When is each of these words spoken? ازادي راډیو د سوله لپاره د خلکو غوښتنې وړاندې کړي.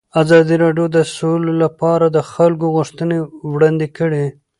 ازادي 0.21 0.55
راډیو 0.63 0.85
د 0.95 0.97
سوله 1.15 1.53
لپاره 1.63 2.05
د 2.09 2.17
خلکو 2.31 2.65
غوښتنې 2.75 3.17
وړاندې 3.53 3.87
کړي. 3.97 4.25